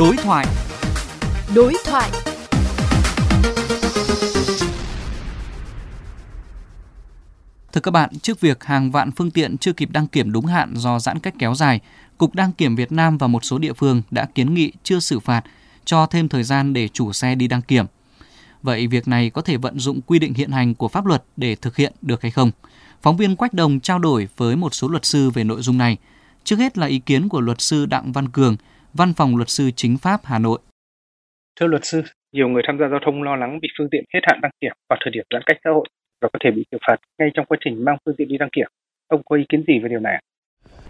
Đối 0.00 0.16
thoại. 0.16 0.46
Đối 1.54 1.74
thoại. 1.84 2.10
Thưa 7.72 7.80
các 7.80 7.90
bạn, 7.90 8.18
trước 8.18 8.40
việc 8.40 8.64
hàng 8.64 8.90
vạn 8.90 9.10
phương 9.12 9.30
tiện 9.30 9.58
chưa 9.58 9.72
kịp 9.72 9.90
đăng 9.92 10.06
kiểm 10.06 10.32
đúng 10.32 10.46
hạn 10.46 10.72
do 10.76 10.98
giãn 10.98 11.18
cách 11.18 11.34
kéo 11.38 11.54
dài, 11.54 11.80
Cục 12.18 12.34
Đăng 12.34 12.52
kiểm 12.52 12.76
Việt 12.76 12.92
Nam 12.92 13.18
và 13.18 13.26
một 13.26 13.44
số 13.44 13.58
địa 13.58 13.72
phương 13.72 14.02
đã 14.10 14.24
kiến 14.34 14.54
nghị 14.54 14.72
chưa 14.82 15.00
xử 15.00 15.20
phạt, 15.20 15.42
cho 15.84 16.06
thêm 16.06 16.28
thời 16.28 16.42
gian 16.42 16.72
để 16.72 16.88
chủ 16.88 17.12
xe 17.12 17.34
đi 17.34 17.46
đăng 17.46 17.62
kiểm. 17.62 17.86
Vậy 18.62 18.86
việc 18.86 19.08
này 19.08 19.30
có 19.30 19.42
thể 19.42 19.56
vận 19.56 19.78
dụng 19.78 20.00
quy 20.00 20.18
định 20.18 20.34
hiện 20.34 20.50
hành 20.50 20.74
của 20.74 20.88
pháp 20.88 21.06
luật 21.06 21.24
để 21.36 21.54
thực 21.54 21.76
hiện 21.76 21.92
được 22.02 22.22
hay 22.22 22.30
không? 22.30 22.50
Phóng 23.02 23.16
viên 23.16 23.36
Quách 23.36 23.54
Đồng 23.54 23.80
trao 23.80 23.98
đổi 23.98 24.28
với 24.36 24.56
một 24.56 24.74
số 24.74 24.88
luật 24.88 25.04
sư 25.04 25.30
về 25.30 25.44
nội 25.44 25.62
dung 25.62 25.78
này. 25.78 25.96
Trước 26.44 26.58
hết 26.58 26.78
là 26.78 26.86
ý 26.86 26.98
kiến 26.98 27.28
của 27.28 27.40
luật 27.40 27.60
sư 27.60 27.86
Đặng 27.86 28.12
Văn 28.12 28.28
Cường, 28.28 28.56
Văn 28.94 29.12
phòng 29.16 29.36
luật 29.36 29.48
sư 29.48 29.70
chính 29.76 29.98
pháp 29.98 30.20
Hà 30.24 30.38
Nội. 30.38 30.58
Thưa 31.60 31.66
luật 31.66 31.84
sư, 31.84 32.02
nhiều 32.32 32.48
người 32.48 32.62
tham 32.66 32.78
gia 32.78 32.88
giao 32.88 33.00
thông 33.04 33.22
lo 33.22 33.36
lắng 33.36 33.58
bị 33.62 33.68
phương 33.78 33.88
tiện 33.90 34.04
hết 34.14 34.20
hạn 34.22 34.40
đăng 34.42 34.50
kiểm 34.60 34.72
vào 34.88 34.98
thời 35.04 35.10
điểm 35.10 35.24
giãn 35.34 35.42
cách 35.46 35.56
xã 35.64 35.70
hội 35.70 35.88
và 36.22 36.28
có 36.32 36.38
thể 36.44 36.50
bị 36.50 36.64
xử 36.72 36.78
phạt 36.86 36.96
ngay 37.18 37.28
trong 37.34 37.46
quá 37.46 37.58
trình 37.64 37.84
mang 37.84 37.96
phương 38.04 38.14
tiện 38.18 38.28
đi 38.28 38.38
đăng 38.38 38.48
kiểm. 38.52 38.66
Ông 39.08 39.22
có 39.24 39.36
ý 39.36 39.44
kiến 39.48 39.64
gì 39.68 39.78
về 39.82 39.88
điều 39.88 40.00
này? 40.00 40.22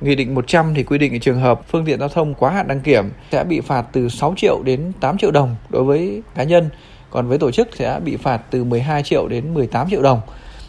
Nghị 0.00 0.14
định 0.14 0.34
100 0.34 0.72
thì 0.74 0.82
quy 0.82 0.98
định 0.98 1.20
trường 1.20 1.40
hợp 1.40 1.60
phương 1.68 1.84
tiện 1.86 1.98
giao 1.98 2.08
thông 2.08 2.34
quá 2.34 2.50
hạn 2.50 2.68
đăng 2.68 2.80
kiểm 2.80 3.04
sẽ 3.30 3.44
bị 3.44 3.60
phạt 3.60 3.84
từ 3.92 4.08
6 4.08 4.34
triệu 4.36 4.62
đến 4.62 4.92
8 5.00 5.18
triệu 5.18 5.30
đồng 5.30 5.56
đối 5.70 5.84
với 5.84 6.22
cá 6.34 6.44
nhân, 6.44 6.68
còn 7.10 7.28
với 7.28 7.38
tổ 7.38 7.50
chức 7.50 7.68
sẽ 7.76 8.00
bị 8.04 8.16
phạt 8.16 8.42
từ 8.50 8.64
12 8.64 9.02
triệu 9.02 9.28
đến 9.28 9.54
18 9.54 9.90
triệu 9.90 10.02
đồng. 10.02 10.20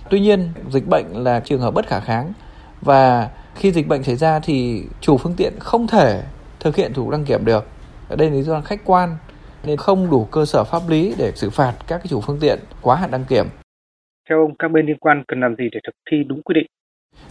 Tuy 0.10 0.20
nhiên, 0.20 0.50
dịch 0.70 0.88
bệnh 0.88 1.06
là 1.14 1.40
trường 1.40 1.62
hợp 1.62 1.72
bất 1.72 1.88
khả 1.88 2.00
kháng 2.00 2.34
và 2.82 3.30
khi 3.56 3.72
dịch 3.72 3.88
bệnh 3.88 4.04
xảy 4.04 4.16
ra 4.16 4.40
thì 4.40 4.84
chủ 5.02 5.18
phương 5.18 5.34
tiện 5.38 5.54
không 5.60 5.88
thể 5.88 6.24
thực 6.60 6.76
hiện 6.76 6.94
thủ 6.94 7.12
đăng 7.12 7.26
kiểm 7.26 7.46
được. 7.46 7.66
Ở 8.10 8.16
đây 8.16 8.30
là 8.30 8.36
lý 8.36 8.42
do 8.42 8.62
khách 8.62 8.82
quan 8.86 9.18
nên 9.64 9.78
không 9.78 10.10
đủ 10.10 10.26
cơ 10.32 10.46
sở 10.46 10.64
pháp 10.64 10.82
lý 10.90 11.16
để 11.18 11.32
xử 11.36 11.50
phạt 11.50 11.74
các 11.88 11.98
cái 11.98 12.08
chủ 12.10 12.22
phương 12.22 12.40
tiện 12.40 12.60
quá 12.82 12.96
hạn 12.96 13.12
đăng 13.12 13.26
kiểm. 13.26 13.48
Theo 14.30 14.42
ông, 14.42 14.56
các 14.60 14.72
bên 14.72 14.86
liên 14.86 14.98
quan 15.00 15.24
cần 15.28 15.40
làm 15.40 15.56
gì 15.56 15.66
để 15.72 15.80
thực 15.86 15.96
thi 16.12 16.18
đúng 16.28 16.42
quy 16.42 16.54
định? 16.54 16.66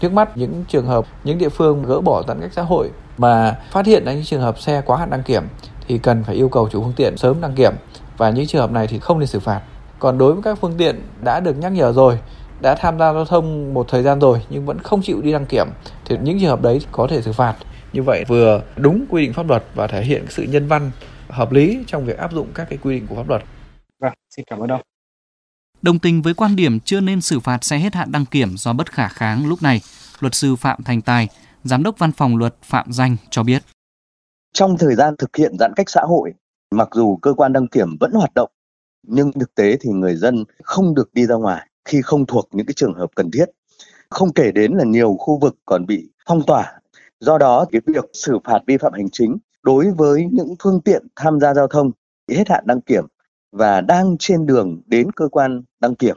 Trước 0.01 0.13
mắt 0.13 0.37
những 0.37 0.65
trường 0.69 0.87
hợp 0.87 1.07
những 1.25 1.39
địa 1.39 1.49
phương 1.49 1.83
gỡ 1.83 2.01
bỏ 2.01 2.23
giãn 2.29 2.41
cách 2.41 2.53
xã 2.53 2.63
hội 2.63 2.91
mà 3.19 3.59
phát 3.71 3.87
hiện 3.87 4.05
ra 4.05 4.13
những 4.13 4.25
trường 4.25 4.41
hợp 4.41 4.59
xe 4.59 4.83
quá 4.87 4.97
hạn 4.97 5.11
đăng 5.11 5.23
kiểm 5.23 5.43
thì 5.87 5.99
cần 5.99 6.25
phải 6.25 6.35
yêu 6.35 6.49
cầu 6.49 6.69
chủ 6.73 6.83
phương 6.83 6.93
tiện 6.97 7.17
sớm 7.17 7.41
đăng 7.41 7.53
kiểm 7.53 7.73
và 8.17 8.31
những 8.31 8.47
trường 8.47 8.61
hợp 8.61 8.73
này 8.73 8.87
thì 8.87 8.99
không 8.99 9.19
nên 9.19 9.27
xử 9.27 9.41
phạt. 9.41 9.61
Còn 9.99 10.19
đối 10.19 10.33
với 10.33 10.43
các 10.43 10.59
phương 10.59 10.75
tiện 10.79 11.03
đã 11.25 11.41
được 11.41 11.59
nhắc 11.59 11.73
nhở 11.73 11.93
rồi, 11.93 12.19
đã 12.61 12.75
tham 12.75 12.99
gia 12.99 13.13
giao 13.13 13.25
thông 13.25 13.75
một 13.75 13.89
thời 13.89 14.03
gian 14.03 14.19
rồi 14.19 14.43
nhưng 14.51 14.67
vẫn 14.67 14.79
không 14.79 15.03
chịu 15.03 15.21
đi 15.23 15.33
đăng 15.33 15.47
kiểm 15.47 15.67
thì 16.05 16.17
những 16.23 16.41
trường 16.41 16.51
hợp 16.51 16.63
đấy 16.63 16.81
có 16.93 17.07
thể 17.07 17.23
xử 17.23 17.33
phạt. 17.33 17.55
Như 17.97 18.03
vậy 18.03 18.25
vừa 18.29 18.63
đúng 18.77 19.07
quy 19.09 19.23
định 19.23 19.33
pháp 19.33 19.49
luật 19.49 19.65
và 19.75 19.87
thể 19.87 20.05
hiện 20.05 20.25
sự 20.29 20.43
nhân 20.43 20.69
văn 20.69 20.91
hợp 21.29 21.53
lý 21.53 21.85
trong 21.87 22.05
việc 22.05 22.19
áp 22.19 22.33
dụng 22.33 22.49
các 22.55 22.67
cái 22.71 22.79
quy 22.83 22.95
định 22.95 23.07
của 23.09 23.15
pháp 23.17 23.29
luật. 23.29 23.43
Vâng, 23.99 24.13
xin 24.31 24.45
cảm 24.51 24.59
ơn 24.59 24.71
ông. 24.71 24.81
Đồng 25.83 25.99
tình 25.99 26.23
với 26.23 26.35
quan 26.35 26.57
điểm 26.57 26.81
chưa 26.81 27.01
nên 27.01 27.21
xử 27.21 27.41
phạt 27.41 27.65
xe 27.65 27.79
hết 27.79 27.95
hạn 27.95 28.13
đăng 28.13 28.27
kiểm 28.27 28.57
do 28.57 28.73
bất 28.73 28.93
khả 28.93 29.09
kháng 29.09 29.49
lúc 29.49 29.63
này, 29.63 29.81
luật 30.21 30.35
sư 30.35 30.57
Phạm 30.57 30.83
Thành 30.83 31.03
Tài, 31.03 31.29
giám 31.65 31.83
đốc 31.83 31.99
văn 31.99 32.13
phòng 32.13 32.37
luật 32.37 32.55
Phạm 32.63 32.93
Danh 32.93 33.17
cho 33.31 33.43
biết. 33.43 33.63
Trong 34.53 34.79
thời 34.79 34.95
gian 34.95 35.15
thực 35.19 35.37
hiện 35.37 35.57
giãn 35.59 35.73
cách 35.77 35.91
xã 35.91 36.01
hội, 36.01 36.33
mặc 36.71 36.89
dù 36.95 37.17
cơ 37.17 37.33
quan 37.33 37.53
đăng 37.53 37.69
kiểm 37.69 37.97
vẫn 38.01 38.13
hoạt 38.13 38.35
động, 38.35 38.51
nhưng 39.07 39.33
thực 39.33 39.55
tế 39.55 39.77
thì 39.81 39.91
người 39.91 40.17
dân 40.17 40.45
không 40.63 40.95
được 40.95 41.15
đi 41.15 41.27
ra 41.27 41.35
ngoài 41.35 41.67
khi 41.85 42.03
không 42.03 42.27
thuộc 42.27 42.49
những 42.53 42.67
cái 42.67 42.75
trường 42.75 42.95
hợp 42.95 43.11
cần 43.15 43.31
thiết. 43.31 43.47
Không 44.11 44.33
kể 44.33 44.53
đến 44.53 44.73
là 44.73 44.85
nhiều 44.85 45.17
khu 45.19 45.39
vực 45.39 45.57
còn 45.65 45.87
bị 45.87 46.11
phong 46.27 46.43
tỏa. 46.47 46.73
Do 47.21 47.39
đó, 47.39 47.67
cái 47.73 47.81
việc 47.87 48.05
xử 48.13 48.39
phạt 48.45 48.59
vi 48.67 48.77
phạm 48.77 48.93
hành 48.93 49.09
chính 49.13 49.37
đối 49.63 49.91
với 49.91 50.27
những 50.33 50.55
phương 50.63 50.81
tiện 50.81 51.07
tham 51.17 51.41
gia 51.41 51.55
giao 51.55 51.69
thông 51.69 51.91
hết 52.31 52.49
hạn 52.49 52.65
đăng 52.67 52.81
kiểm 52.81 53.05
và 53.53 53.81
đang 53.81 54.17
trên 54.19 54.47
đường 54.47 54.83
đến 54.87 55.13
cơ 55.13 55.29
quan 55.29 55.63
đăng 55.81 55.95
kiểm 55.95 56.17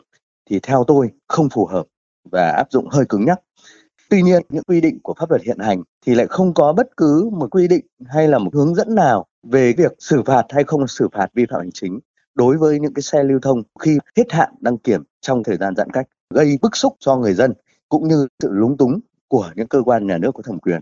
thì 0.50 0.59
theo 0.59 0.84
tôi 0.88 1.09
không 1.28 1.50
phù 1.50 1.66
hợp 1.66 1.85
và 2.31 2.50
áp 2.50 2.72
dụng 2.72 2.88
hơi 2.90 3.06
cứng 3.09 3.25
nhắc. 3.25 3.40
Tuy 4.09 4.22
nhiên, 4.22 4.44
những 4.50 4.63
quy 4.68 4.81
định 4.81 5.00
của 5.03 5.13
pháp 5.19 5.29
luật 5.29 5.41
hiện 5.41 5.59
hành 5.59 5.84
thì 6.06 6.16
lại 6.16 6.28
không 6.28 6.53
có 6.53 6.73
bất 6.73 6.97
cứ 6.97 7.29
một 7.34 7.47
quy 7.52 7.68
định 7.68 7.85
hay 8.06 8.28
là 8.28 8.38
một 8.38 8.53
hướng 8.53 8.75
dẫn 8.75 8.96
nào 8.96 9.25
về 9.44 9.73
việc 9.78 9.91
xử 10.00 10.23
phạt 10.25 10.44
hay 10.50 10.63
không 10.63 10.88
xử 10.88 11.07
phạt 11.13 11.28
vi 11.34 11.46
phạm 11.52 11.59
hành 11.59 11.72
chính 11.73 12.00
đối 12.35 12.57
với 12.57 12.79
những 12.79 12.94
cái 12.94 13.03
xe 13.03 13.23
lưu 13.23 13.40
thông 13.41 13.63
khi 13.79 13.97
hết 14.18 14.31
hạn 14.31 14.50
đăng 14.59 14.78
kiểm 14.78 15.03
trong 15.22 15.44
thời 15.44 15.57
gian 15.57 15.75
giãn 15.75 15.90
cách, 15.90 16.07
gây 16.34 16.57
bức 16.62 16.75
xúc 16.75 16.96
cho 17.00 17.16
người 17.16 17.34
dân 17.34 17.53
cũng 17.90 18.07
như 18.07 18.28
sự 18.44 18.50
lúng 18.52 18.78
túng 18.78 19.00
của 19.28 19.52
những 19.56 19.68
cơ 19.68 19.81
quan 19.85 20.07
nhà 20.07 20.18
nước 20.18 20.31
có 20.34 20.44
thẩm 20.44 20.59
quyền. 20.59 20.81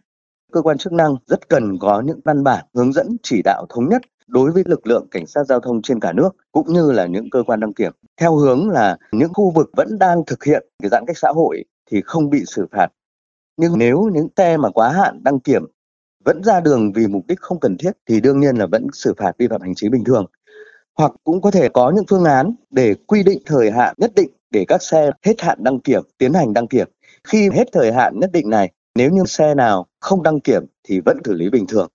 Cơ 0.52 0.62
quan 0.62 0.78
chức 0.78 0.94
năng 0.94 1.16
rất 1.28 1.50
cần 1.50 1.78
có 1.80 2.02
những 2.02 2.20
văn 2.26 2.44
bản 2.44 2.66
hướng 2.74 2.94
dẫn, 2.94 3.18
chỉ 3.24 3.42
đạo 3.44 3.66
thống 3.70 3.90
nhất 3.90 4.02
đối 4.28 4.52
với 4.52 4.64
lực 4.66 4.88
lượng 4.88 5.08
cảnh 5.12 5.26
sát 5.28 5.44
giao 5.44 5.60
thông 5.60 5.82
trên 5.82 6.00
cả 6.00 6.14
nước, 6.14 6.30
cũng 6.52 6.74
như 6.74 6.92
là 6.92 7.06
những 7.06 7.30
cơ 7.30 7.44
quan 7.44 7.60
đăng 7.60 7.74
kiểm. 7.74 7.92
Theo 8.18 8.36
hướng 8.36 8.70
là 8.70 8.98
những 9.12 9.34
khu 9.34 9.52
vực 9.52 9.70
vẫn 9.76 10.00
đang 10.00 10.26
thực 10.26 10.44
hiện 10.44 10.68
cái 10.84 10.90
giãn 10.90 11.04
cách 11.08 11.18
xã 11.18 11.30
hội 11.36 11.64
thì 11.92 12.02
không 12.06 12.30
bị 12.30 12.44
xử 12.46 12.68
phạt. 12.72 12.88
Nhưng 13.58 13.78
nếu 13.78 14.10
những 14.14 14.28
xe 14.38 14.58
mà 14.58 14.70
quá 14.70 14.90
hạn 14.90 15.24
đăng 15.24 15.40
kiểm 15.40 15.66
vẫn 16.26 16.44
ra 16.44 16.60
đường 16.60 16.94
vì 16.94 17.08
mục 17.08 17.28
đích 17.28 17.40
không 17.40 17.60
cần 17.60 17.78
thiết 17.78 17.92
thì 18.06 18.22
đương 18.22 18.40
nhiên 18.40 18.56
là 18.56 18.66
vẫn 18.66 18.88
xử 18.94 19.14
phạt 19.18 19.32
vi 19.38 19.48
phạm 19.48 19.62
hành 19.62 19.76
chính 19.76 19.92
bình 19.92 20.04
thường. 20.04 20.26
Hoặc 20.98 21.12
cũng 21.24 21.42
có 21.42 21.52
thể 21.52 21.70
có 21.70 21.92
những 21.96 22.06
phương 22.10 22.24
án 22.24 22.56
để 22.70 22.96
quy 23.08 23.24
định 23.24 23.40
thời 23.46 23.72
hạn 23.72 23.96
nhất 23.98 24.12
định 24.16 24.30
để 24.52 24.66
các 24.68 24.84
xe 24.84 25.12
hết 25.24 25.42
hạn 25.42 25.64
đăng 25.64 25.80
kiểm, 25.80 26.02
tiến 26.18 26.34
hành 26.34 26.54
đăng 26.54 26.68
kiểm. 26.68 26.88
Khi 27.24 27.50
hết 27.50 27.68
thời 27.72 27.92
hạn 27.92 28.20
nhất 28.20 28.30
định 28.34 28.50
này 28.50 28.72
nếu 28.98 29.12
như 29.12 29.24
xe 29.26 29.56
nào 29.56 29.88
không 30.00 30.24
đăng 30.24 30.40
kiểm 30.40 30.66
thì 30.84 31.00
vẫn 31.06 31.18
xử 31.26 31.34
lý 31.34 31.50
bình 31.50 31.68
thường. 31.68 31.88